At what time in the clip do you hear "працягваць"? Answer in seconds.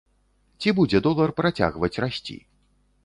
1.41-1.93